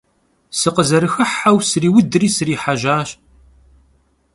Sıkhızerıxıheu, 0.59 1.57
sriudri 1.69 2.27
srihejaş. 2.35 3.09